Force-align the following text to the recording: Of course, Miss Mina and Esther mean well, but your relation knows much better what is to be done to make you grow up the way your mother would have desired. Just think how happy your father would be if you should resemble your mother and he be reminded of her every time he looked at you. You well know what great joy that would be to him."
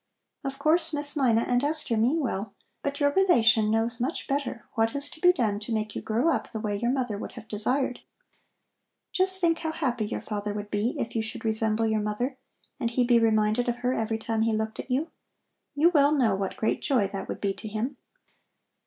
Of 0.43 0.57
course, 0.57 0.93
Miss 0.93 1.15
Mina 1.15 1.41
and 1.41 1.63
Esther 1.63 1.95
mean 1.95 2.21
well, 2.21 2.55
but 2.81 2.99
your 2.99 3.11
relation 3.11 3.69
knows 3.69 3.99
much 3.99 4.25
better 4.27 4.65
what 4.73 4.95
is 4.95 5.11
to 5.11 5.19
be 5.21 5.31
done 5.31 5.59
to 5.59 5.71
make 5.71 5.95
you 5.95 6.01
grow 6.01 6.29
up 6.33 6.49
the 6.49 6.59
way 6.59 6.75
your 6.75 6.89
mother 6.89 7.19
would 7.19 7.33
have 7.33 7.47
desired. 7.47 7.99
Just 9.11 9.39
think 9.39 9.59
how 9.59 9.71
happy 9.71 10.07
your 10.07 10.19
father 10.21 10.55
would 10.55 10.71
be 10.71 10.95
if 10.97 11.15
you 11.15 11.21
should 11.21 11.45
resemble 11.45 11.85
your 11.85 12.01
mother 12.01 12.35
and 12.79 12.89
he 12.89 13.03
be 13.03 13.19
reminded 13.19 13.69
of 13.69 13.75
her 13.85 13.93
every 13.93 14.17
time 14.17 14.41
he 14.41 14.53
looked 14.53 14.79
at 14.79 14.89
you. 14.89 15.11
You 15.75 15.91
well 15.91 16.11
know 16.11 16.33
what 16.35 16.57
great 16.57 16.81
joy 16.81 17.07
that 17.09 17.27
would 17.27 17.39
be 17.39 17.53
to 17.53 17.67
him." 17.67 17.97